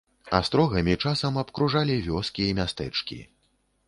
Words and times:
Астрогамі 0.37 0.95
часам 1.03 1.37
абкружалі 1.41 1.97
вёскі 2.07 2.47
і 2.47 2.57
мястэчкі. 2.61 3.19